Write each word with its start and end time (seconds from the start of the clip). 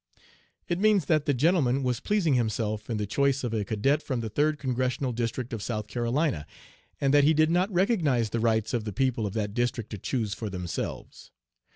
It 0.67 0.79
means 0.79 1.05
that 1.05 1.27
the 1.27 1.33
gentleman 1.35 1.83
was 1.83 1.99
pleasing 1.99 2.33
himself 2.33 2.89
in 2.89 2.97
the 2.97 3.05
choice 3.05 3.43
of 3.43 3.53
a 3.53 3.63
cadet 3.63 4.01
from 4.01 4.21
the 4.21 4.29
Third 4.31 4.57
Congressional 4.57 5.11
District 5.11 5.53
of 5.53 5.61
South 5.61 5.85
Carolina, 5.85 6.47
and 6.99 7.13
that 7.13 7.23
he 7.23 7.35
did 7.35 7.51
not 7.51 7.71
recognize 7.71 8.31
the 8.31 8.39
rights 8.39 8.73
of 8.73 8.83
the 8.83 8.93
people 8.93 9.27
of 9.27 9.33
that 9.33 9.53
district 9.53 9.91
to 9.91 9.99
choose 9.99 10.33
for 10.33 10.49
themselves. 10.49 11.29